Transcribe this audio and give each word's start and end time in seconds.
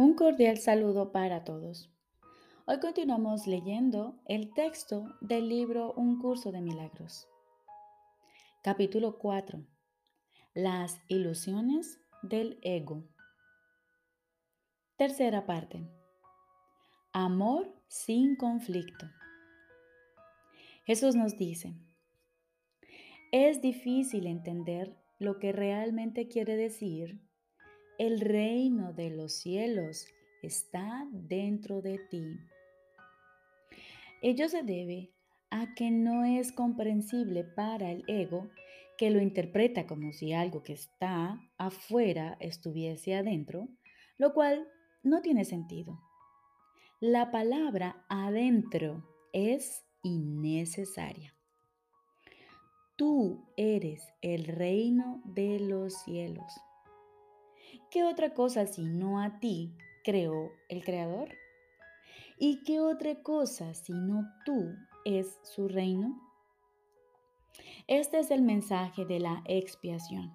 Un 0.00 0.14
cordial 0.14 0.56
saludo 0.56 1.12
para 1.12 1.44
todos. 1.44 1.92
Hoy 2.64 2.80
continuamos 2.80 3.46
leyendo 3.46 4.18
el 4.24 4.50
texto 4.54 5.04
del 5.20 5.50
libro 5.50 5.92
Un 5.92 6.18
curso 6.18 6.50
de 6.52 6.62
milagros. 6.62 7.28
Capítulo 8.62 9.18
4. 9.18 9.62
Las 10.54 10.98
ilusiones 11.08 12.00
del 12.22 12.58
ego. 12.62 13.04
Tercera 14.96 15.44
parte. 15.44 15.86
Amor 17.12 17.70
sin 17.88 18.36
conflicto. 18.36 19.04
Jesús 20.86 21.14
nos 21.14 21.36
dice, 21.36 21.74
es 23.32 23.60
difícil 23.60 24.26
entender 24.26 24.96
lo 25.18 25.38
que 25.38 25.52
realmente 25.52 26.26
quiere 26.26 26.56
decir 26.56 27.20
el 28.00 28.18
reino 28.18 28.94
de 28.94 29.10
los 29.10 29.34
cielos 29.34 30.06
está 30.42 31.06
dentro 31.12 31.82
de 31.82 31.98
ti. 31.98 32.24
Ello 34.22 34.48
se 34.48 34.62
debe 34.62 35.10
a 35.50 35.74
que 35.74 35.90
no 35.90 36.24
es 36.24 36.50
comprensible 36.50 37.44
para 37.44 37.90
el 37.90 38.02
ego 38.06 38.48
que 38.96 39.10
lo 39.10 39.20
interpreta 39.20 39.86
como 39.86 40.14
si 40.14 40.32
algo 40.32 40.62
que 40.62 40.72
está 40.72 41.38
afuera 41.58 42.38
estuviese 42.40 43.16
adentro, 43.16 43.68
lo 44.16 44.32
cual 44.32 44.66
no 45.02 45.20
tiene 45.20 45.44
sentido. 45.44 46.00
La 47.00 47.30
palabra 47.30 48.06
adentro 48.08 49.04
es 49.34 49.84
innecesaria. 50.02 51.34
Tú 52.96 53.44
eres 53.58 54.02
el 54.22 54.46
reino 54.46 55.20
de 55.26 55.60
los 55.60 56.00
cielos. 56.02 56.50
¿Qué 57.90 58.04
otra 58.04 58.34
cosa 58.34 58.66
sino 58.66 59.20
a 59.20 59.40
ti 59.40 59.76
creó 60.04 60.52
el 60.68 60.84
Creador? 60.84 61.30
¿Y 62.38 62.62
qué 62.62 62.80
otra 62.80 63.22
cosa 63.22 63.74
sino 63.74 64.26
tú 64.44 64.74
es 65.04 65.38
su 65.42 65.68
reino? 65.68 66.20
Este 67.88 68.20
es 68.20 68.30
el 68.30 68.42
mensaje 68.42 69.04
de 69.04 69.18
la 69.18 69.42
expiación, 69.46 70.32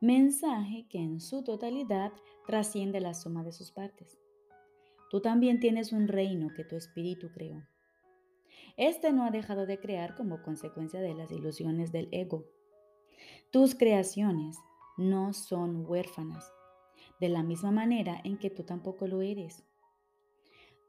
mensaje 0.00 0.86
que 0.90 0.98
en 0.98 1.20
su 1.20 1.44
totalidad 1.44 2.12
trasciende 2.46 3.00
la 3.00 3.14
suma 3.14 3.44
de 3.44 3.52
sus 3.52 3.70
partes. 3.70 4.18
Tú 5.10 5.20
también 5.20 5.60
tienes 5.60 5.92
un 5.92 6.08
reino 6.08 6.48
que 6.54 6.64
tu 6.64 6.74
espíritu 6.74 7.30
creó. 7.30 7.62
Este 8.76 9.12
no 9.12 9.24
ha 9.24 9.30
dejado 9.30 9.66
de 9.66 9.78
crear 9.78 10.16
como 10.16 10.42
consecuencia 10.42 11.00
de 11.00 11.14
las 11.14 11.30
ilusiones 11.30 11.92
del 11.92 12.08
ego. 12.10 12.46
Tus 13.50 13.74
creaciones 13.74 14.56
no 14.96 15.32
son 15.32 15.84
huérfanas, 15.86 16.50
de 17.22 17.28
la 17.28 17.44
misma 17.44 17.70
manera 17.70 18.20
en 18.24 18.36
que 18.36 18.50
tú 18.50 18.64
tampoco 18.64 19.06
lo 19.06 19.22
eres. 19.22 19.62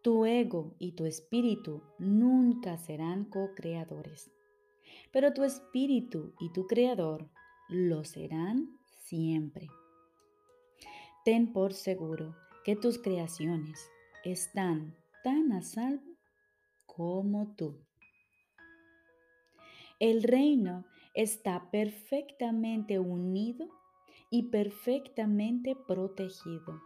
Tu 0.02 0.26
ego 0.26 0.74
y 0.80 0.94
tu 0.94 1.06
espíritu 1.06 1.84
nunca 2.00 2.76
serán 2.80 3.26
co-creadores, 3.26 4.32
pero 5.12 5.32
tu 5.32 5.44
espíritu 5.44 6.34
y 6.40 6.52
tu 6.52 6.66
creador 6.66 7.30
lo 7.70 8.04
serán 8.04 8.80
siempre. 9.04 9.68
Ten 11.24 11.54
por 11.54 11.74
seguro 11.74 12.36
que 12.66 12.76
tus 12.76 12.98
creaciones 12.98 13.88
están 14.24 14.98
tan 15.24 15.52
a 15.52 15.62
salvo 15.62 16.18
como 16.88 17.54
tú. 17.56 17.78
El 20.00 20.24
reino 20.24 20.84
está 21.14 21.70
perfectamente 21.70 22.98
unido 22.98 23.83
y 24.34 24.42
perfectamente 24.50 25.76
protegido, 25.76 26.82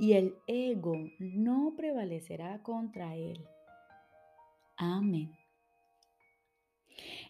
y 0.00 0.14
el 0.14 0.34
ego 0.48 0.96
no 1.20 1.74
prevalecerá 1.76 2.60
contra 2.64 3.14
él. 3.14 3.46
Amén. 4.76 5.30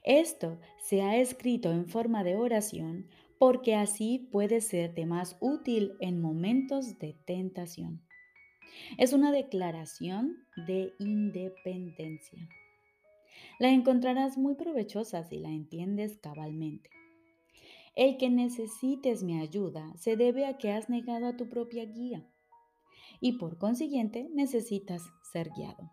Esto 0.05 0.59
se 0.79 1.03
ha 1.03 1.19
escrito 1.19 1.71
en 1.71 1.87
forma 1.87 2.25
de 2.25 2.35
oración 2.35 3.09
porque 3.39 3.75
así 3.75 4.27
puede 4.33 4.63
ser 4.63 4.95
de 4.95 5.05
más 5.05 5.37
útil 5.41 5.93
en 6.01 6.19
momentos 6.23 6.99
de 6.99 7.13
tentación. 7.27 8.01
Es 8.97 9.13
una 9.13 9.33
declaración 9.33 10.47
de 10.67 10.95
independencia. 10.99 12.49
La 13.59 13.69
encontrarás 13.69 14.39
muy 14.39 14.55
provechosa 14.55 15.25
si 15.25 15.41
la 15.41 15.51
entiendes 15.51 16.17
cabalmente. 16.23 16.96
El 17.97 18.19
que 18.19 18.29
necesites 18.29 19.23
mi 19.23 19.41
ayuda 19.41 19.93
se 19.97 20.17
debe 20.17 20.45
a 20.45 20.59
que 20.59 20.71
has 20.71 20.91
negado 20.91 21.27
a 21.27 21.37
tu 21.37 21.49
propia 21.49 21.87
guía 21.87 22.29
y 23.21 23.39
por 23.39 23.57
consiguiente 23.57 24.29
necesitas 24.35 25.03
ser 25.33 25.51
guiado. 25.57 25.91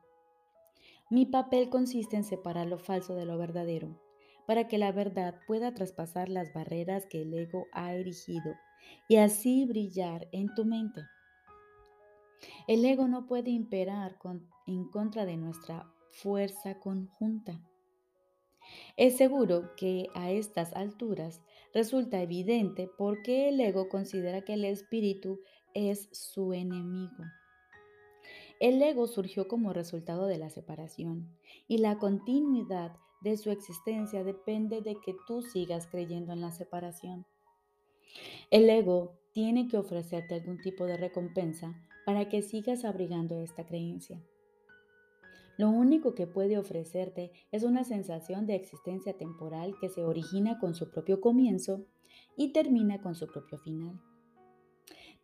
Mi 1.10 1.26
papel 1.26 1.70
consiste 1.70 2.18
en 2.18 2.26
separar 2.26 2.68
lo 2.68 2.78
falso 2.78 3.16
de 3.16 3.26
lo 3.26 3.38
verdadero, 3.38 4.02
para 4.46 4.68
que 4.68 4.78
la 4.78 4.92
verdad 4.92 5.40
pueda 5.48 5.74
traspasar 5.74 6.28
las 6.28 6.54
barreras 6.54 7.06
que 7.06 7.22
el 7.22 7.34
ego 7.34 7.68
ha 7.72 7.94
erigido 7.94 8.54
y 9.08 9.16
así 9.16 9.66
brillar 9.66 10.28
en 10.34 10.54
tu 10.56 10.66
mente. 10.66 11.04
El 12.68 12.84
ego 12.84 13.08
no 13.08 13.28
puede 13.28 13.52
imperar 13.52 14.18
en 14.68 14.90
contra 14.90 15.26
de 15.26 15.38
nuestra 15.38 15.90
fuerza 16.12 16.80
conjunta. 16.80 17.62
Es 18.98 19.18
seguro 19.18 19.76
que 19.76 20.08
a 20.14 20.32
estas 20.32 20.74
alturas 20.74 21.42
resulta 21.74 22.22
evidente 22.22 22.88
por 22.88 23.22
qué 23.22 23.50
el 23.50 23.60
ego 23.60 23.90
considera 23.90 24.42
que 24.42 24.54
el 24.54 24.66
espíritu 24.66 25.42
es 25.74 26.10
su 26.12 26.54
enemigo. 26.54 27.24
El 28.60 28.82
ego 28.82 29.08
surgió 29.08 29.48
como 29.48 29.74
resultado 29.74 30.28
de 30.28 30.38
la 30.38 30.50
separación 30.50 31.36
y 31.68 31.80
la 31.80 31.98
continuidad 31.98 32.96
de 33.22 33.38
su 33.38 33.52
existencia 33.52 34.24
depende 34.24 34.82
de 34.82 34.96
que 35.02 35.16
tú 35.28 35.42
sigas 35.42 35.88
creyendo 35.88 36.34
en 36.34 36.42
la 36.42 36.52
separación. 36.52 37.26
El 38.52 38.70
ego 38.70 39.18
tiene 39.32 39.68
que 39.68 39.78
ofrecerte 39.78 40.36
algún 40.36 40.62
tipo 40.62 40.86
de 40.86 40.98
recompensa 40.98 41.74
para 42.06 42.30
que 42.30 42.42
sigas 42.42 42.86
abrigando 42.86 43.42
esta 43.42 43.66
creencia. 43.66 44.22
Lo 45.58 45.70
único 45.70 46.16
que 46.16 46.28
puede 46.28 46.58
ofrecerte 46.58 47.32
es 47.52 47.64
una 47.64 47.84
sensación 47.84 48.48
de 48.48 48.56
existencia 48.56 49.18
temporal 49.18 49.76
que 49.80 49.90
se 49.90 50.04
origina 50.04 50.60
con 50.60 50.74
su 50.74 50.90
propio 50.90 51.22
comienzo 51.22 51.86
y 52.36 52.54
termina 52.54 53.02
con 53.02 53.16
su 53.16 53.28
propio 53.28 53.60
final. 53.60 54.00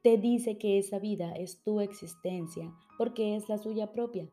Te 0.02 0.18
dice 0.18 0.58
que 0.58 0.78
esa 0.78 1.00
vida 1.00 1.34
es 1.34 1.62
tu 1.64 1.82
existencia 1.82 2.74
porque 2.98 3.36
es 3.36 3.50
la 3.50 3.58
suya 3.58 3.92
propia. 3.92 4.30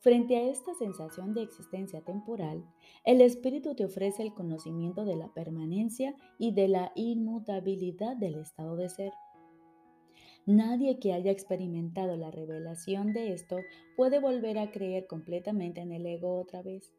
Frente 0.00 0.36
a 0.36 0.42
esta 0.42 0.74
sensación 0.74 1.34
de 1.34 1.42
existencia 1.42 2.04
temporal, 2.04 2.64
el 3.04 3.20
espíritu 3.20 3.74
te 3.74 3.84
ofrece 3.84 4.22
el 4.22 4.32
conocimiento 4.32 5.04
de 5.04 5.16
la 5.16 5.32
permanencia 5.32 6.14
y 6.38 6.52
de 6.52 6.68
la 6.68 6.92
inmutabilidad 6.94 8.16
del 8.16 8.36
estado 8.36 8.76
de 8.76 8.88
ser. 8.88 9.12
Nadie 10.48 10.98
que 10.98 11.12
haya 11.12 11.30
experimentado 11.30 12.16
la 12.16 12.30
revelación 12.30 13.12
de 13.12 13.34
esto 13.34 13.58
puede 13.98 14.18
volver 14.18 14.56
a 14.56 14.70
creer 14.70 15.06
completamente 15.06 15.82
en 15.82 15.92
el 15.92 16.06
ego 16.06 16.40
otra 16.40 16.62
vez. 16.62 16.90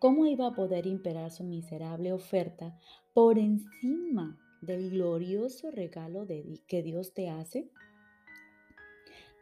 ¿Cómo 0.00 0.26
iba 0.26 0.48
a 0.48 0.54
poder 0.56 0.88
imperar 0.88 1.30
su 1.30 1.44
miserable 1.44 2.12
oferta 2.12 2.76
por 3.14 3.38
encima 3.38 4.40
del 4.60 4.90
glorioso 4.90 5.70
regalo 5.70 6.26
que 6.66 6.82
Dios 6.82 7.14
te 7.14 7.30
hace? 7.30 7.70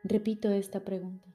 Repito 0.04 0.50
esta 0.50 0.84
pregunta. 0.84 1.34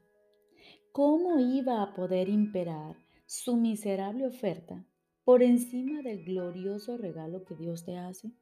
¿Cómo 0.91 1.39
iba 1.39 1.81
a 1.81 1.95
poder 1.95 2.29
imperar 2.29 2.95
su 3.25 3.57
miserable 3.57 4.27
oferta 4.27 4.85
por 5.23 5.41
encima 5.41 6.03
del 6.03 6.25
glorioso 6.25 6.95
regalo 6.95 7.43
que 7.43 7.55
Dios 7.55 7.85
te 7.85 7.97
hace? 7.97 8.35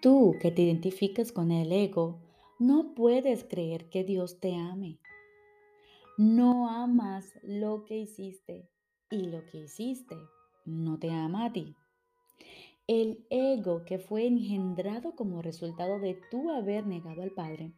Tú 0.00 0.36
que 0.40 0.50
te 0.50 0.62
identificas 0.62 1.30
con 1.30 1.50
el 1.50 1.72
ego, 1.72 2.20
no 2.58 2.94
puedes 2.94 3.44
creer 3.44 3.90
que 3.90 4.02
Dios 4.02 4.40
te 4.40 4.54
ame. 4.56 4.98
No 6.16 6.70
amas 6.70 7.34
lo 7.42 7.84
que 7.84 7.98
hiciste 7.98 8.66
y 9.10 9.26
lo 9.26 9.44
que 9.44 9.58
hiciste 9.58 10.16
no 10.64 10.98
te 10.98 11.10
ama 11.10 11.44
a 11.44 11.52
ti. 11.52 11.76
El 12.86 13.26
ego 13.28 13.84
que 13.84 13.98
fue 13.98 14.26
engendrado 14.26 15.14
como 15.14 15.42
resultado 15.42 15.98
de 15.98 16.18
tú 16.30 16.50
haber 16.50 16.86
negado 16.86 17.22
al 17.22 17.32
Padre 17.32 17.74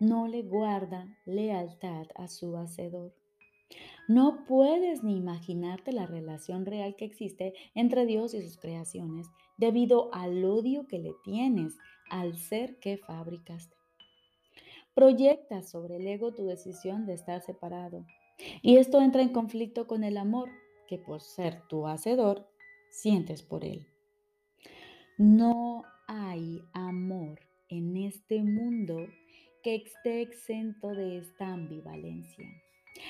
no 0.00 0.26
le 0.26 0.42
guarda 0.42 1.06
lealtad 1.26 2.06
a 2.14 2.28
su 2.28 2.56
hacedor. 2.56 3.12
No 4.08 4.46
puedes 4.46 5.04
ni 5.04 5.18
imaginarte 5.18 5.92
la 5.92 6.06
relación 6.06 6.64
real 6.64 6.96
que 6.96 7.04
existe 7.04 7.52
entre 7.74 8.06
Dios 8.06 8.32
y 8.32 8.42
sus 8.42 8.56
creaciones 8.56 9.28
debido 9.58 10.08
al 10.14 10.42
odio 10.46 10.86
que 10.88 10.98
le 10.98 11.12
tienes 11.24 11.76
al 12.10 12.38
ser 12.38 12.78
que 12.78 12.96
fabricaste. 12.96 13.76
Proyectas 14.94 15.70
sobre 15.70 15.96
el 15.96 16.06
ego 16.06 16.32
tu 16.32 16.46
decisión 16.46 17.04
de 17.04 17.12
estar 17.12 17.42
separado 17.42 18.06
y 18.62 18.78
esto 18.78 19.02
entra 19.02 19.20
en 19.20 19.28
conflicto 19.28 19.86
con 19.86 20.02
el 20.02 20.16
amor 20.16 20.48
que 20.88 20.96
por 20.98 21.20
ser 21.20 21.60
tu 21.68 21.86
hacedor 21.86 22.48
sientes 22.90 23.42
por 23.42 23.62
él. 23.62 23.86
No 25.18 25.82
hay 26.06 26.62
amor 26.72 27.40
en 27.68 27.96
este 27.98 28.42
mundo 28.42 29.06
que 29.62 29.74
esté 29.74 30.22
exento 30.22 30.94
de 30.94 31.18
esta 31.18 31.52
ambivalencia. 31.52 32.46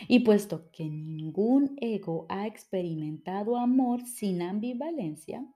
Y 0.07 0.21
puesto 0.21 0.71
que 0.71 0.85
ningún 0.85 1.77
ego 1.81 2.27
ha 2.29 2.47
experimentado 2.47 3.57
amor 3.57 4.05
sin 4.05 4.43
ambivalencia, 4.43 5.47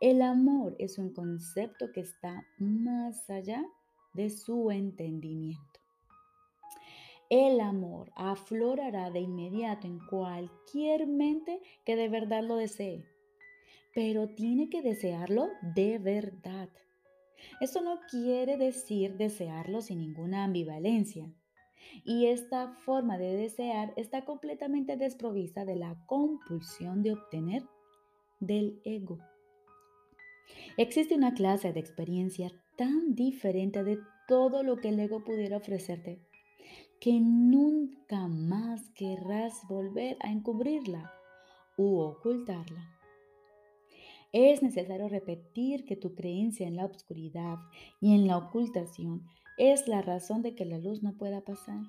el 0.00 0.22
amor 0.22 0.76
es 0.78 0.98
un 0.98 1.12
concepto 1.12 1.92
que 1.92 2.00
está 2.00 2.44
más 2.58 3.30
allá 3.30 3.64
de 4.12 4.30
su 4.30 4.70
entendimiento. 4.70 5.80
El 7.30 7.60
amor 7.60 8.12
aflorará 8.14 9.10
de 9.10 9.20
inmediato 9.20 9.86
en 9.86 9.98
cualquier 9.98 11.06
mente 11.06 11.60
que 11.84 11.96
de 11.96 12.08
verdad 12.08 12.44
lo 12.44 12.56
desee, 12.56 13.04
pero 13.94 14.28
tiene 14.28 14.68
que 14.68 14.82
desearlo 14.82 15.48
de 15.74 15.98
verdad. 15.98 16.68
Esto 17.60 17.80
no 17.80 18.00
quiere 18.10 18.56
decir 18.56 19.16
desearlo 19.16 19.80
sin 19.80 20.00
ninguna 20.00 20.44
ambivalencia. 20.44 21.32
Y 22.04 22.26
esta 22.26 22.74
forma 22.84 23.18
de 23.18 23.36
desear 23.36 23.92
está 23.96 24.24
completamente 24.24 24.96
desprovista 24.96 25.64
de 25.64 25.76
la 25.76 25.96
compulsión 26.06 27.02
de 27.02 27.12
obtener 27.12 27.62
del 28.40 28.80
ego. 28.84 29.18
Existe 30.76 31.14
una 31.14 31.34
clase 31.34 31.72
de 31.72 31.80
experiencia 31.80 32.50
tan 32.76 33.14
diferente 33.14 33.84
de 33.84 33.98
todo 34.28 34.62
lo 34.62 34.76
que 34.76 34.88
el 34.88 35.00
ego 35.00 35.24
pudiera 35.24 35.56
ofrecerte 35.56 36.20
que 37.00 37.20
nunca 37.20 38.28
más 38.28 38.88
querrás 38.94 39.66
volver 39.68 40.16
a 40.20 40.30
encubrirla 40.30 41.12
u 41.76 41.98
ocultarla. 41.98 42.98
Es 44.32 44.62
necesario 44.62 45.08
repetir 45.08 45.84
que 45.84 45.96
tu 45.96 46.14
creencia 46.14 46.66
en 46.66 46.76
la 46.76 46.86
oscuridad 46.86 47.58
y 48.00 48.14
en 48.14 48.26
la 48.26 48.38
ocultación 48.38 49.26
es 49.58 49.88
la 49.88 50.02
razón 50.02 50.42
de 50.42 50.54
que 50.54 50.64
la 50.64 50.78
luz 50.78 51.02
no 51.02 51.16
pueda 51.16 51.42
pasar. 51.42 51.82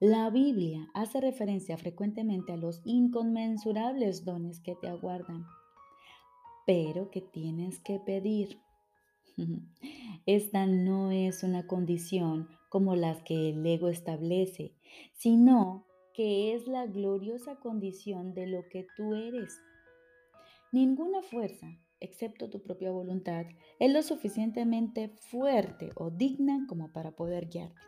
La 0.00 0.30
Biblia 0.30 0.90
hace 0.94 1.20
referencia 1.20 1.78
frecuentemente 1.78 2.52
a 2.52 2.56
los 2.56 2.82
inconmensurables 2.84 4.24
dones 4.24 4.58
que 4.60 4.74
te 4.74 4.88
aguardan, 4.88 5.46
pero 6.66 7.10
que 7.10 7.20
tienes 7.20 7.78
que 7.78 8.00
pedir. 8.00 8.60
Esta 10.26 10.66
no 10.66 11.12
es 11.12 11.42
una 11.44 11.66
condición 11.66 12.48
como 12.68 12.96
las 12.96 13.22
que 13.22 13.50
el 13.50 13.64
ego 13.64 13.88
establece, 13.88 14.74
sino 15.14 15.86
que 16.14 16.54
es 16.54 16.66
la 16.66 16.86
gloriosa 16.86 17.56
condición 17.56 18.34
de 18.34 18.46
lo 18.46 18.68
que 18.68 18.86
tú 18.96 19.14
eres. 19.14 19.60
Ninguna 20.72 21.22
fuerza, 21.22 21.78
excepto 22.02 22.50
tu 22.50 22.60
propia 22.60 22.90
voluntad, 22.90 23.46
es 23.78 23.92
lo 23.92 24.02
suficientemente 24.02 25.08
fuerte 25.08 25.90
o 25.96 26.10
digna 26.10 26.66
como 26.68 26.92
para 26.92 27.12
poder 27.12 27.48
guiarte. 27.48 27.80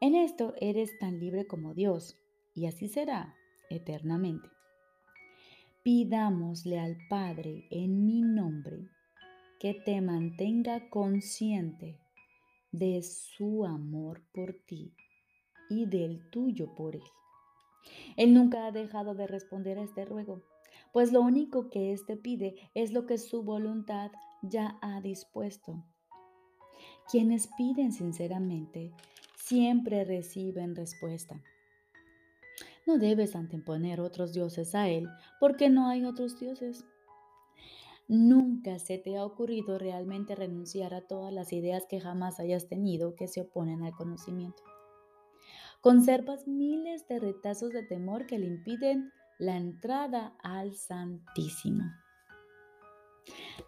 En 0.00 0.14
esto 0.14 0.54
eres 0.60 0.98
tan 0.98 1.18
libre 1.18 1.46
como 1.46 1.74
Dios, 1.74 2.16
y 2.54 2.66
así 2.66 2.88
será 2.88 3.34
eternamente. 3.70 4.48
Pidámosle 5.82 6.78
al 6.78 6.98
Padre 7.08 7.66
en 7.70 8.04
mi 8.04 8.22
nombre 8.22 8.88
que 9.58 9.74
te 9.74 10.00
mantenga 10.00 10.88
consciente 10.90 11.98
de 12.72 13.02
su 13.02 13.64
amor 13.64 14.22
por 14.32 14.54
ti 14.66 14.92
y 15.68 15.86
del 15.86 16.28
tuyo 16.30 16.74
por 16.74 16.96
Él. 16.96 17.02
Él 18.16 18.34
nunca 18.34 18.66
ha 18.66 18.72
dejado 18.72 19.14
de 19.14 19.26
responder 19.26 19.78
a 19.78 19.82
este 19.82 20.04
ruego, 20.04 20.42
pues 20.92 21.12
lo 21.12 21.20
único 21.20 21.70
que 21.70 21.92
éste 21.92 22.16
pide 22.16 22.56
es 22.74 22.92
lo 22.92 23.06
que 23.06 23.18
su 23.18 23.42
voluntad 23.42 24.10
ya 24.42 24.78
ha 24.82 25.00
dispuesto. 25.00 25.84
Quienes 27.10 27.48
piden 27.56 27.92
sinceramente 27.92 28.92
siempre 29.34 30.04
reciben 30.04 30.76
respuesta. 30.76 31.42
No 32.86 32.98
debes 32.98 33.36
anteponer 33.36 34.00
otros 34.00 34.32
dioses 34.32 34.74
a 34.74 34.88
Él, 34.88 35.08
porque 35.40 35.68
no 35.68 35.88
hay 35.88 36.04
otros 36.04 36.38
dioses. 36.38 36.84
Nunca 38.08 38.78
se 38.78 38.96
te 38.96 39.18
ha 39.18 39.24
ocurrido 39.24 39.78
realmente 39.78 40.34
renunciar 40.34 40.94
a 40.94 41.06
todas 41.06 41.32
las 41.32 41.52
ideas 41.52 41.84
que 41.86 42.00
jamás 42.00 42.40
hayas 42.40 42.66
tenido 42.66 43.14
que 43.14 43.28
se 43.28 43.42
oponen 43.42 43.82
al 43.82 43.92
conocimiento. 43.92 44.62
Conservas 45.82 46.48
miles 46.48 47.06
de 47.06 47.20
retazos 47.20 47.70
de 47.70 47.82
temor 47.82 48.26
que 48.26 48.38
le 48.38 48.46
impiden 48.46 49.12
la 49.38 49.56
entrada 49.56 50.36
al 50.42 50.74
Santísimo. 50.74 51.84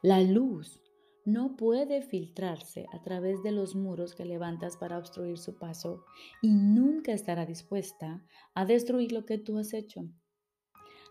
La 0.02 0.20
luz 0.20 0.80
no 1.24 1.56
puede 1.56 2.02
filtrarse 2.02 2.86
a 2.92 3.02
través 3.02 3.42
de 3.42 3.52
los 3.52 3.74
muros 3.74 4.14
que 4.14 4.24
levantas 4.24 4.76
para 4.76 4.98
obstruir 4.98 5.38
su 5.38 5.58
paso 5.58 6.04
y 6.42 6.54
nunca 6.54 7.12
estará 7.12 7.46
dispuesta 7.46 8.24
a 8.54 8.64
destruir 8.64 9.12
lo 9.12 9.26
que 9.26 9.38
tú 9.38 9.58
has 9.58 9.74
hecho. 9.74 10.08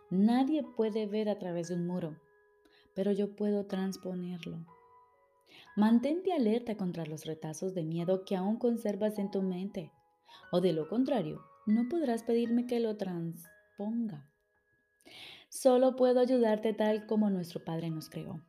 Nadie 0.10 0.64
puede 0.64 1.06
ver 1.06 1.30
a 1.30 1.38
través 1.38 1.70
de 1.70 1.76
un 1.76 1.86
muro 1.86 2.18
pero 3.00 3.14
yo 3.14 3.34
puedo 3.34 3.66
transponerlo. 3.66 4.66
Mantente 5.78 6.34
alerta 6.34 6.76
contra 6.76 7.06
los 7.06 7.24
retazos 7.24 7.74
de 7.74 7.84
miedo 7.84 8.26
que 8.26 8.36
aún 8.36 8.58
conservas 8.58 9.20
en 9.20 9.32
tu 9.32 9.42
mente, 9.42 9.94
o 10.52 10.60
de 10.60 10.74
lo 10.74 10.90
contrario, 10.90 11.42
no 11.66 11.88
podrás 11.88 12.24
pedirme 12.24 12.68
que 12.68 12.82
lo 12.82 12.98
transponga. 12.98 14.29
Solo 15.50 15.96
puedo 15.96 16.20
ayudarte 16.20 16.74
tal 16.74 17.06
como 17.06 17.30
nuestro 17.30 17.64
Padre 17.64 17.90
nos 17.90 18.10
creó. 18.10 18.42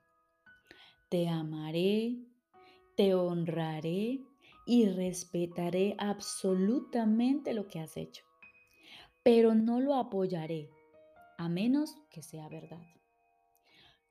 Te 1.08 1.28
amaré, 1.28 2.18
te 2.96 3.14
honraré 3.14 4.20
y 4.66 4.86
respetaré 4.86 5.96
absolutamente 5.98 7.54
lo 7.54 7.66
que 7.66 7.80
has 7.80 7.96
hecho, 7.96 8.24
pero 9.22 9.54
no 9.54 9.80
lo 9.80 9.94
apoyaré 9.94 10.70
a 11.38 11.48
menos 11.48 11.96
que 12.10 12.22
sea 12.22 12.48
verdad. 12.48 12.86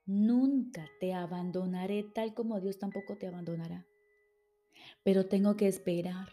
Nunca 0.06 0.90
te 1.00 1.14
abandonaré 1.14 2.02
tal 2.02 2.34
como 2.34 2.60
Dios 2.60 2.80
tampoco 2.80 3.18
te 3.18 3.28
abandonará. 3.28 3.86
Pero 5.04 5.28
tengo 5.28 5.56
que 5.56 5.68
esperar 5.68 6.30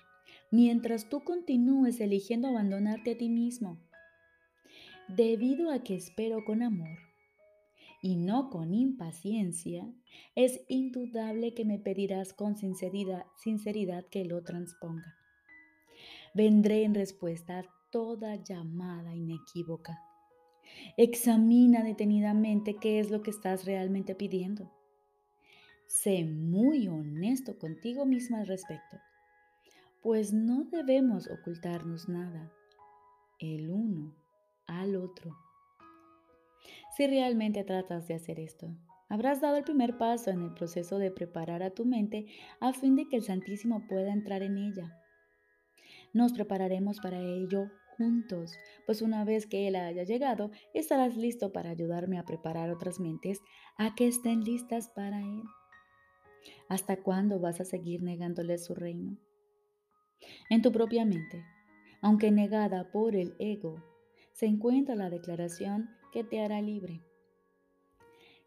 mientras 0.50 1.10
tú 1.10 1.22
continúes 1.22 2.00
eligiendo 2.00 2.48
abandonarte 2.48 3.12
a 3.12 3.18
ti 3.18 3.28
mismo. 3.28 3.78
Debido 5.08 5.70
a 5.70 5.84
que 5.84 5.94
espero 5.94 6.44
con 6.44 6.64
amor 6.64 6.98
y 8.02 8.16
no 8.16 8.50
con 8.50 8.74
impaciencia, 8.74 9.88
es 10.34 10.62
indudable 10.66 11.54
que 11.54 11.64
me 11.64 11.78
pedirás 11.78 12.32
con 12.32 12.56
sinceridad, 12.56 14.04
que 14.10 14.24
lo 14.24 14.42
transponga. 14.42 15.14
Vendré 16.34 16.82
en 16.82 16.94
respuesta 16.96 17.60
a 17.60 17.64
toda 17.90 18.34
llamada 18.34 19.14
inequívoca. 19.14 20.02
Examina 20.96 21.84
detenidamente 21.84 22.74
qué 22.74 22.98
es 22.98 23.12
lo 23.12 23.22
que 23.22 23.30
estás 23.30 23.64
realmente 23.64 24.16
pidiendo. 24.16 24.72
Sé 25.86 26.24
muy 26.24 26.88
honesto 26.88 27.60
contigo 27.60 28.06
misma 28.06 28.40
al 28.40 28.48
respecto, 28.48 28.98
pues 30.02 30.32
no 30.32 30.64
debemos 30.64 31.30
ocultarnos 31.30 32.08
nada 32.08 32.52
el 33.38 33.70
uno 33.70 34.25
al 34.66 34.96
otro. 34.96 35.36
Si 36.96 37.06
realmente 37.06 37.64
tratas 37.64 38.08
de 38.08 38.14
hacer 38.14 38.40
esto, 38.40 38.74
habrás 39.08 39.40
dado 39.40 39.56
el 39.56 39.64
primer 39.64 39.98
paso 39.98 40.30
en 40.30 40.42
el 40.42 40.54
proceso 40.54 40.98
de 40.98 41.10
preparar 41.10 41.62
a 41.62 41.70
tu 41.70 41.84
mente 41.84 42.26
a 42.60 42.72
fin 42.72 42.96
de 42.96 43.08
que 43.08 43.16
el 43.16 43.22
Santísimo 43.22 43.86
pueda 43.86 44.12
entrar 44.12 44.42
en 44.42 44.56
ella. 44.56 44.98
Nos 46.12 46.32
prepararemos 46.32 47.00
para 47.00 47.20
ello 47.20 47.70
juntos, 47.96 48.58
pues 48.84 49.02
una 49.02 49.24
vez 49.24 49.46
que 49.46 49.68
Él 49.68 49.76
haya 49.76 50.04
llegado, 50.04 50.50
estarás 50.74 51.16
listo 51.16 51.52
para 51.52 51.70
ayudarme 51.70 52.18
a 52.18 52.24
preparar 52.24 52.70
otras 52.70 53.00
mentes 53.00 53.42
a 53.76 53.94
que 53.94 54.06
estén 54.06 54.44
listas 54.44 54.88
para 54.88 55.20
Él. 55.20 55.42
¿Hasta 56.68 57.02
cuándo 57.02 57.40
vas 57.40 57.60
a 57.60 57.64
seguir 57.64 58.02
negándole 58.02 58.58
su 58.58 58.74
reino? 58.74 59.18
En 60.50 60.62
tu 60.62 60.72
propia 60.72 61.04
mente, 61.04 61.44
aunque 62.00 62.30
negada 62.30 62.90
por 62.90 63.16
el 63.16 63.34
ego, 63.38 63.82
se 64.36 64.44
encuentra 64.44 64.94
la 64.94 65.08
declaración 65.08 65.88
que 66.12 66.22
te 66.22 66.44
hará 66.44 66.60
libre. 66.60 67.02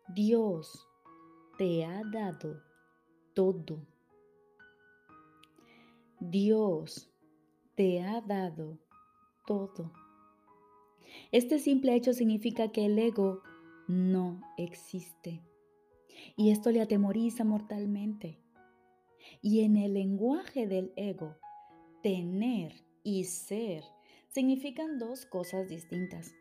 Dios 0.08 0.88
te 1.58 1.84
ha 1.84 2.04
dado 2.04 2.62
todo. 3.34 3.88
Dios 6.20 7.12
te 7.74 8.04
ha 8.04 8.22
dado 8.22 8.78
todo. 9.48 9.92
Este 11.32 11.58
simple 11.58 11.96
hecho 11.96 12.14
significa 12.14 12.72
que 12.72 12.86
el 12.86 13.00
ego 13.00 13.42
no 13.88 14.44
existe. 14.58 15.42
Y 16.36 16.52
esto 16.52 16.70
le 16.70 16.82
atemoriza 16.82 17.44
mortalmente. 17.44 18.40
Y 19.42 19.62
en 19.62 19.76
el 19.76 19.96
lenguaje 19.96 20.68
del 20.68 20.94
ego, 20.96 21.36
tener 22.04 22.74
y 23.02 23.24
ser 23.24 23.84
significan 24.30 25.00
dos 25.00 25.26
cosas 25.26 25.68
distintas. 25.68 26.34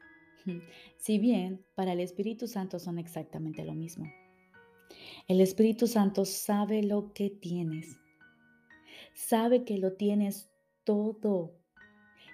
Si 0.97 1.19
bien 1.19 1.65
para 1.75 1.93
el 1.93 2.01
Espíritu 2.01 2.47
Santo 2.47 2.79
son 2.79 2.99
exactamente 2.99 3.65
lo 3.65 3.75
mismo. 3.75 4.07
El 5.27 5.41
Espíritu 5.41 5.87
Santo 5.87 6.25
sabe 6.25 6.83
lo 6.83 7.13
que 7.13 7.29
tienes. 7.29 7.99
Sabe 9.15 9.65
que 9.65 9.79
lo 9.79 9.93
tienes 9.95 10.51
todo 10.85 11.53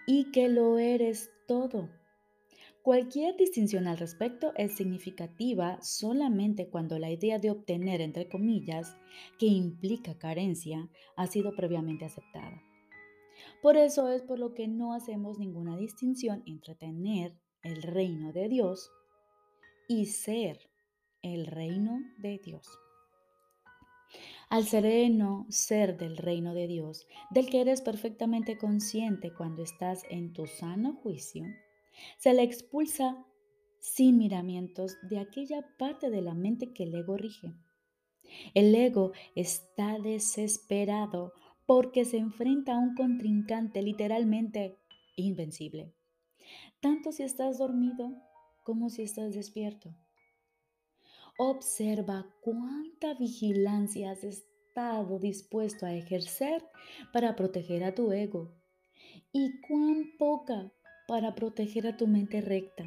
y 0.06 0.30
que 0.30 0.48
lo 0.48 0.78
eres 0.78 1.30
todo. 1.48 1.90
Cualquier 2.82 3.36
distinción 3.36 3.86
al 3.86 3.96
respecto 3.96 4.52
es 4.56 4.76
significativa 4.76 5.78
solamente 5.80 6.68
cuando 6.68 6.98
la 6.98 7.10
idea 7.10 7.38
de 7.38 7.50
obtener, 7.50 8.02
entre 8.02 8.28
comillas, 8.28 8.96
que 9.38 9.46
implica 9.46 10.18
carencia, 10.18 10.90
ha 11.16 11.26
sido 11.26 11.56
previamente 11.56 12.04
aceptada. 12.04 12.62
Por 13.64 13.78
eso 13.78 14.10
es 14.10 14.20
por 14.20 14.38
lo 14.38 14.52
que 14.52 14.68
no 14.68 14.92
hacemos 14.92 15.38
ninguna 15.38 15.74
distinción 15.78 16.42
entre 16.44 16.74
tener 16.74 17.34
el 17.62 17.80
reino 17.80 18.30
de 18.30 18.50
Dios 18.50 18.90
y 19.88 20.04
ser 20.04 20.68
el 21.22 21.46
reino 21.46 21.98
de 22.18 22.38
Dios. 22.44 22.68
Al 24.50 24.64
sereno 24.64 25.46
ser 25.48 25.96
del 25.96 26.18
reino 26.18 26.52
de 26.52 26.66
Dios, 26.66 27.06
del 27.30 27.48
que 27.48 27.62
eres 27.62 27.80
perfectamente 27.80 28.58
consciente 28.58 29.32
cuando 29.32 29.62
estás 29.62 30.02
en 30.10 30.34
tu 30.34 30.46
sano 30.46 30.96
juicio, 31.02 31.46
se 32.18 32.34
le 32.34 32.42
expulsa 32.42 33.24
sin 33.80 34.18
miramientos 34.18 34.98
de 35.08 35.20
aquella 35.20 35.66
parte 35.78 36.10
de 36.10 36.20
la 36.20 36.34
mente 36.34 36.74
que 36.74 36.82
el 36.82 36.94
ego 36.94 37.16
rige. 37.16 37.54
El 38.52 38.74
ego 38.74 39.12
está 39.34 39.98
desesperado 39.98 41.32
porque 41.66 42.04
se 42.04 42.18
enfrenta 42.18 42.74
a 42.74 42.78
un 42.78 42.94
contrincante 42.94 43.82
literalmente 43.82 44.78
invencible, 45.16 45.92
tanto 46.80 47.12
si 47.12 47.22
estás 47.22 47.58
dormido 47.58 48.12
como 48.64 48.90
si 48.90 49.02
estás 49.02 49.34
despierto. 49.34 49.94
Observa 51.38 52.26
cuánta 52.40 53.14
vigilancia 53.14 54.12
has 54.12 54.24
estado 54.24 55.18
dispuesto 55.18 55.86
a 55.86 55.94
ejercer 55.94 56.64
para 57.12 57.34
proteger 57.34 57.84
a 57.84 57.94
tu 57.94 58.12
ego 58.12 58.52
y 59.32 59.60
cuán 59.60 60.12
poca 60.18 60.72
para 61.08 61.34
proteger 61.34 61.86
a 61.86 61.96
tu 61.96 62.06
mente 62.06 62.40
recta. 62.40 62.84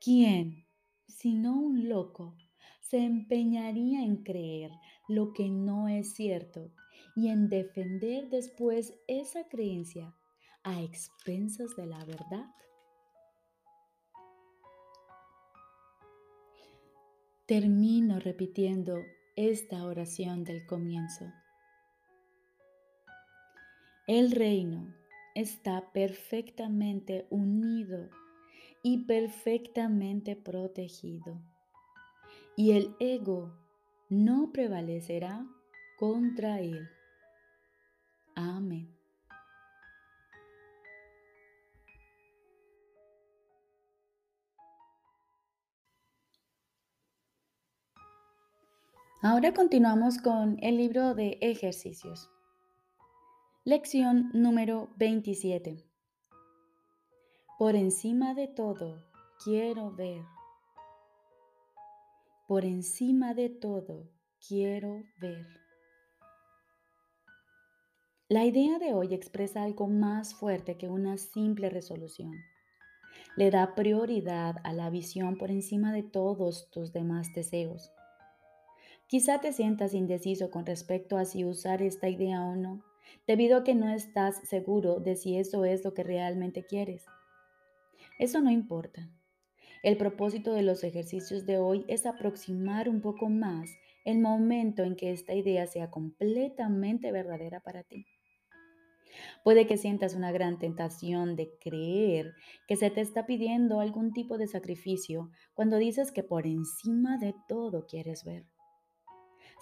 ¿Quién, 0.00 0.66
si 1.06 1.34
no 1.34 1.56
un 1.56 1.88
loco, 1.88 2.36
se 2.80 2.98
empeñaría 2.98 4.02
en 4.02 4.22
creer 4.22 4.70
lo 5.08 5.32
que 5.32 5.48
no 5.48 5.88
es 5.88 6.14
cierto 6.14 6.70
y 7.16 7.28
en 7.28 7.48
defender 7.48 8.28
después 8.28 8.94
esa 9.06 9.48
creencia 9.48 10.14
a 10.62 10.82
expensas 10.82 11.76
de 11.76 11.86
la 11.86 12.04
verdad? 12.04 12.46
Termino 17.46 18.20
repitiendo 18.20 19.04
esta 19.36 19.84
oración 19.84 20.44
del 20.44 20.64
comienzo. 20.66 21.32
El 24.06 24.32
reino 24.32 24.94
está 25.34 25.92
perfectamente 25.92 27.26
unido 27.30 28.08
y 28.82 29.04
perfectamente 29.04 30.36
protegido. 30.36 31.40
Y 32.56 32.72
el 32.72 32.94
ego 33.00 33.52
no 34.08 34.52
prevalecerá 34.52 35.46
contra 35.98 36.60
él. 36.60 36.88
Ahora 49.26 49.54
continuamos 49.54 50.18
con 50.18 50.58
el 50.60 50.76
libro 50.76 51.14
de 51.14 51.38
ejercicios. 51.40 52.28
Lección 53.64 54.28
número 54.34 54.90
27. 54.98 55.82
Por 57.58 57.74
encima 57.74 58.34
de 58.34 58.48
todo, 58.48 59.02
quiero 59.42 59.90
ver. 59.92 60.20
Por 62.46 62.66
encima 62.66 63.32
de 63.32 63.48
todo, 63.48 64.10
quiero 64.46 65.02
ver. 65.22 65.46
La 68.28 68.44
idea 68.44 68.78
de 68.78 68.92
hoy 68.92 69.14
expresa 69.14 69.62
algo 69.62 69.86
más 69.88 70.34
fuerte 70.34 70.76
que 70.76 70.90
una 70.90 71.16
simple 71.16 71.70
resolución. 71.70 72.34
Le 73.36 73.50
da 73.50 73.74
prioridad 73.74 74.56
a 74.64 74.74
la 74.74 74.90
visión 74.90 75.38
por 75.38 75.50
encima 75.50 75.94
de 75.94 76.02
todos 76.02 76.70
tus 76.70 76.92
demás 76.92 77.32
deseos. 77.34 77.90
Quizá 79.06 79.40
te 79.40 79.52
sientas 79.52 79.94
indeciso 79.94 80.50
con 80.50 80.66
respecto 80.66 81.16
a 81.16 81.24
si 81.24 81.44
usar 81.44 81.82
esta 81.82 82.08
idea 82.08 82.42
o 82.44 82.56
no 82.56 82.82
debido 83.26 83.58
a 83.58 83.64
que 83.64 83.74
no 83.74 83.90
estás 83.90 84.36
seguro 84.48 85.00
de 85.00 85.16
si 85.16 85.36
eso 85.36 85.64
es 85.64 85.84
lo 85.84 85.94
que 85.94 86.02
realmente 86.02 86.64
quieres. 86.64 87.04
Eso 88.18 88.40
no 88.40 88.50
importa. 88.50 89.10
El 89.82 89.96
propósito 89.96 90.54
de 90.54 90.62
los 90.62 90.84
ejercicios 90.84 91.44
de 91.44 91.58
hoy 91.58 91.84
es 91.88 92.06
aproximar 92.06 92.88
un 92.88 93.00
poco 93.00 93.28
más 93.28 93.70
el 94.04 94.18
momento 94.18 94.82
en 94.82 94.96
que 94.96 95.12
esta 95.12 95.34
idea 95.34 95.66
sea 95.66 95.90
completamente 95.90 97.12
verdadera 97.12 97.60
para 97.60 97.82
ti. 97.82 98.06
Puede 99.42 99.66
que 99.66 99.76
sientas 99.76 100.14
una 100.14 100.32
gran 100.32 100.58
tentación 100.58 101.36
de 101.36 101.50
creer 101.60 102.34
que 102.66 102.76
se 102.76 102.90
te 102.90 103.00
está 103.00 103.26
pidiendo 103.26 103.80
algún 103.80 104.12
tipo 104.12 104.38
de 104.38 104.46
sacrificio 104.46 105.30
cuando 105.52 105.76
dices 105.76 106.12
que 106.12 106.22
por 106.22 106.46
encima 106.46 107.18
de 107.18 107.34
todo 107.46 107.86
quieres 107.86 108.24
ver. 108.24 108.44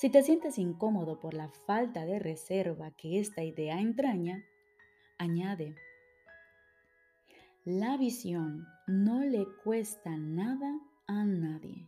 Si 0.03 0.11
te 0.11 0.25
sientes 0.25 0.59
incómodo 0.59 1.21
por 1.21 1.33
la 1.33 1.49
falta 1.49 2.05
de 2.05 2.19
reserva 2.19 2.91
que 2.91 3.21
esta 3.21 3.45
idea 3.45 3.81
entraña, 3.81 4.45
añade, 5.17 5.77
la 7.65 7.97
visión 7.97 8.67
no 8.89 9.21
le 9.21 9.47
cuesta 9.63 10.11
nada 10.17 10.77
a 11.07 11.25
nadie. 11.25 11.87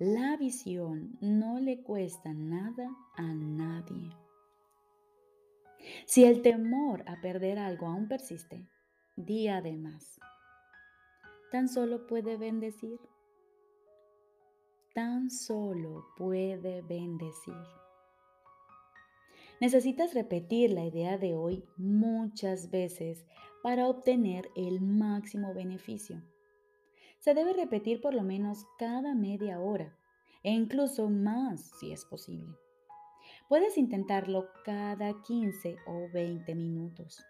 La 0.00 0.36
visión 0.36 1.16
no 1.20 1.60
le 1.60 1.80
cuesta 1.84 2.32
nada 2.32 2.90
a 3.14 3.32
nadie. 3.32 4.10
Si 6.06 6.24
el 6.24 6.42
temor 6.42 7.04
a 7.06 7.20
perder 7.20 7.60
algo 7.60 7.86
aún 7.86 8.08
persiste, 8.08 8.68
di 9.14 9.46
además. 9.46 10.18
Tan 11.52 11.68
solo 11.68 12.08
puede 12.08 12.36
bendecir 12.36 12.98
tan 14.94 15.30
solo 15.30 16.06
puede 16.16 16.82
bendecir. 16.82 17.54
Necesitas 19.60 20.12
repetir 20.14 20.70
la 20.70 20.84
idea 20.84 21.18
de 21.18 21.34
hoy 21.34 21.64
muchas 21.76 22.70
veces 22.70 23.24
para 23.62 23.88
obtener 23.88 24.50
el 24.56 24.80
máximo 24.80 25.54
beneficio. 25.54 26.20
Se 27.20 27.34
debe 27.34 27.52
repetir 27.52 28.00
por 28.00 28.12
lo 28.14 28.22
menos 28.22 28.66
cada 28.78 29.14
media 29.14 29.60
hora 29.60 29.96
e 30.42 30.50
incluso 30.50 31.08
más 31.08 31.60
si 31.78 31.92
es 31.92 32.04
posible. 32.04 32.56
Puedes 33.48 33.78
intentarlo 33.78 34.48
cada 34.64 35.22
15 35.22 35.76
o 35.86 36.08
20 36.12 36.54
minutos. 36.56 37.22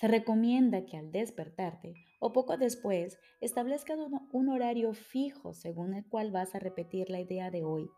Se 0.00 0.08
recomienda 0.08 0.84
que 0.84 0.96
al 0.96 1.10
despertarte 1.12 1.94
o 2.20 2.32
poco 2.32 2.56
después 2.56 3.18
establezcas 3.40 3.98
un 4.32 4.48
horario 4.48 4.92
fijo 4.94 5.54
según 5.54 5.94
el 5.94 6.04
cual 6.06 6.30
vas 6.30 6.54
a 6.54 6.58
repetir 6.58 7.10
la 7.10 7.20
idea 7.20 7.50
de 7.50 7.64
hoy 7.64 7.90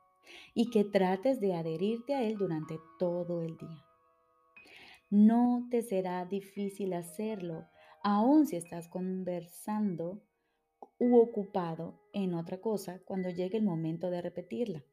y 0.54 0.70
que 0.70 0.84
trates 0.84 1.40
de 1.40 1.54
adherirte 1.54 2.14
a 2.14 2.22
él 2.22 2.36
durante 2.36 2.78
todo 2.98 3.42
el 3.42 3.56
día. 3.56 3.84
No 5.10 5.68
te 5.70 5.82
será 5.82 6.24
difícil 6.24 6.92
hacerlo, 6.92 7.68
aun 8.02 8.46
si 8.46 8.56
estás 8.56 8.88
conversando 8.88 10.22
u 10.98 11.16
ocupado 11.16 12.00
en 12.12 12.34
otra 12.34 12.60
cosa 12.60 13.00
cuando 13.04 13.28
llegue 13.28 13.58
el 13.58 13.64
momento 13.64 14.10
de 14.10 14.22
repetirla. 14.22 14.84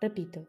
Repito, 0.00 0.48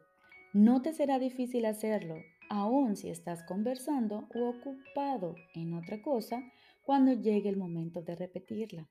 no 0.54 0.82
te 0.82 0.94
será 0.94 1.20
difícil 1.20 1.66
hacerlo, 1.66 2.16
aun 2.52 2.98
si 2.98 3.10
estás 3.10 3.44
conversando 3.44 4.28
u 4.36 4.44
ocupado 4.44 5.36
en 5.56 5.74
otra 5.74 6.02
cosa 6.02 6.44
cuando 6.84 7.14
llegue 7.14 7.48
el 7.48 7.56
momento 7.56 8.02
de 8.02 8.14
repetirla. 8.14 8.90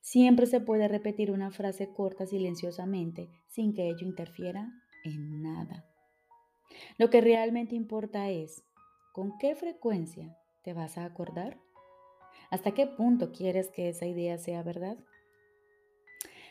Siempre 0.00 0.46
se 0.46 0.60
puede 0.60 0.88
repetir 0.88 1.30
una 1.30 1.52
frase 1.52 1.92
corta 1.92 2.26
silenciosamente 2.26 3.30
sin 3.46 3.72
que 3.72 3.88
ello 3.88 4.04
interfiera 4.04 4.68
en 5.04 5.42
nada. 5.42 5.84
Lo 6.98 7.08
que 7.08 7.20
realmente 7.20 7.76
importa 7.76 8.30
es 8.30 8.64
con 9.12 9.38
qué 9.38 9.54
frecuencia 9.54 10.36
te 10.64 10.72
vas 10.72 10.98
a 10.98 11.04
acordar. 11.04 11.56
¿Hasta 12.50 12.72
qué 12.72 12.88
punto 12.88 13.30
quieres 13.30 13.70
que 13.70 13.88
esa 13.88 14.06
idea 14.06 14.38
sea 14.38 14.64
verdad? 14.64 14.98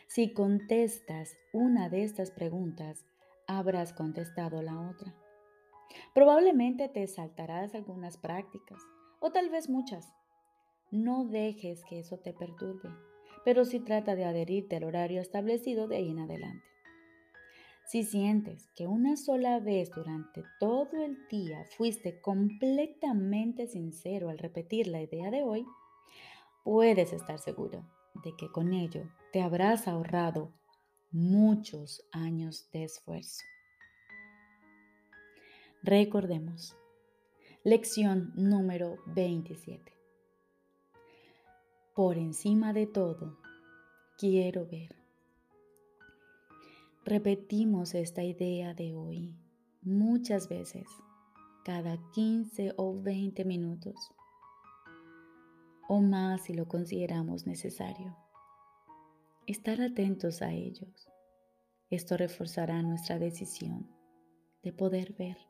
Si 0.06 0.32
contestas 0.32 1.36
una 1.52 1.90
de 1.90 2.04
estas 2.04 2.30
preguntas, 2.30 3.04
habrás 3.46 3.92
contestado 3.92 4.62
la 4.62 4.80
otra. 4.80 5.14
Probablemente 6.14 6.88
te 6.88 7.06
saltarás 7.06 7.74
algunas 7.74 8.16
prácticas 8.16 8.80
o 9.20 9.30
tal 9.30 9.50
vez 9.50 9.68
muchas 9.68 10.12
no 10.90 11.24
dejes 11.24 11.84
que 11.84 12.00
eso 12.00 12.18
te 12.18 12.32
perturbe. 12.32 12.90
pero 13.42 13.64
si 13.64 13.80
trata 13.80 14.16
de 14.16 14.24
adherirte 14.26 14.76
al 14.76 14.84
horario 14.84 15.20
establecido 15.22 15.88
de 15.88 15.96
ahí 15.96 16.10
en 16.10 16.18
adelante. 16.18 16.66
Si 17.86 18.04
sientes 18.04 18.68
que 18.76 18.86
una 18.86 19.16
sola 19.16 19.60
vez 19.60 19.90
durante 19.90 20.44
todo 20.58 21.02
el 21.02 21.26
día 21.28 21.64
fuiste 21.76 22.20
completamente 22.20 23.66
sincero 23.66 24.28
al 24.28 24.38
repetir 24.38 24.88
la 24.88 25.00
idea 25.00 25.30
de 25.30 25.42
hoy, 25.42 25.66
puedes 26.62 27.12
estar 27.12 27.38
seguro 27.38 27.84
de 28.22 28.36
que 28.36 28.48
con 28.52 28.74
ello 28.74 29.08
te 29.32 29.40
habrás 29.40 29.88
ahorrado 29.88 30.52
muchos 31.10 32.06
años 32.12 32.68
de 32.72 32.84
esfuerzo. 32.84 33.42
Recordemos, 35.82 36.76
lección 37.64 38.34
número 38.36 38.98
27. 39.06 39.96
Por 41.94 42.18
encima 42.18 42.74
de 42.74 42.86
todo, 42.86 43.38
quiero 44.18 44.66
ver. 44.66 44.94
Repetimos 47.06 47.94
esta 47.94 48.22
idea 48.22 48.74
de 48.74 48.94
hoy 48.94 49.34
muchas 49.80 50.50
veces, 50.50 50.86
cada 51.64 51.96
15 52.12 52.74
o 52.76 53.00
20 53.00 53.46
minutos, 53.46 53.96
o 55.88 56.02
más 56.02 56.44
si 56.44 56.52
lo 56.52 56.68
consideramos 56.68 57.46
necesario. 57.46 58.14
Estar 59.46 59.80
atentos 59.80 60.42
a 60.42 60.52
ellos. 60.52 61.08
Esto 61.88 62.18
reforzará 62.18 62.82
nuestra 62.82 63.18
decisión 63.18 63.88
de 64.62 64.74
poder 64.74 65.14
ver. 65.14 65.49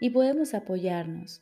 Y 0.00 0.10
podemos 0.10 0.54
apoyarnos 0.54 1.40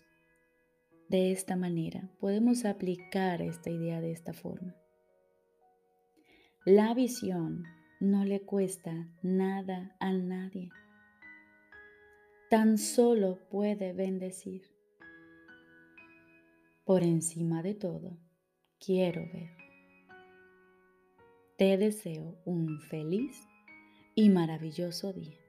de 1.08 1.32
esta 1.32 1.56
manera, 1.56 2.08
podemos 2.20 2.64
aplicar 2.64 3.42
esta 3.42 3.70
idea 3.70 4.00
de 4.00 4.12
esta 4.12 4.32
forma. 4.32 4.74
La 6.64 6.94
visión 6.94 7.64
no 8.00 8.24
le 8.24 8.40
cuesta 8.40 9.08
nada 9.22 9.96
a 10.00 10.12
nadie. 10.12 10.70
Tan 12.48 12.78
solo 12.78 13.38
puede 13.50 13.92
bendecir. 13.92 14.62
Por 16.84 17.02
encima 17.02 17.62
de 17.62 17.74
todo, 17.74 18.16
quiero 18.78 19.22
ver. 19.32 19.50
Te 21.58 21.76
deseo 21.76 22.38
un 22.44 22.80
feliz 22.80 23.46
y 24.14 24.30
maravilloso 24.30 25.12
día. 25.12 25.41